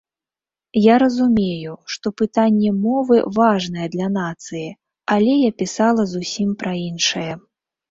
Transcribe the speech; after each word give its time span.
Я 0.83 0.93
разумею, 1.03 1.73
што 1.95 2.11
пытанне 2.21 2.71
мовы 2.87 3.21
важнае 3.37 3.87
для 3.97 4.09
нацыі, 4.17 4.65
але 5.19 5.39
я 5.39 5.51
пісала 5.63 6.09
зусім 6.17 6.49
пра 6.65 6.75
іншае. 6.89 7.31